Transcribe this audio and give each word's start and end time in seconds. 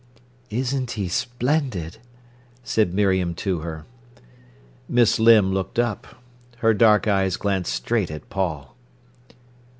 "Isn't 0.49 0.89
he 0.97 1.07
splendid!" 1.07 1.97
said 2.63 2.91
Miriam 2.91 3.35
to 3.35 3.59
her. 3.59 3.85
Miss 4.89 5.19
Limb 5.19 5.53
looked 5.53 5.77
up. 5.77 6.07
Her 6.57 6.73
dark 6.73 7.07
eyes 7.07 7.37
glanced 7.37 7.71
straight 7.71 8.09
at 8.09 8.27
Paul. 8.27 8.75